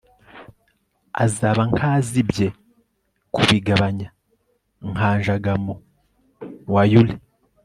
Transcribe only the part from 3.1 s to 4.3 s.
kubigabanya